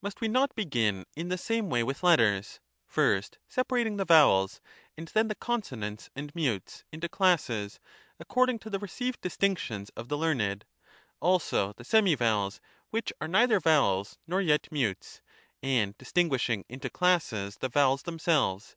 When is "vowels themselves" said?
17.68-18.76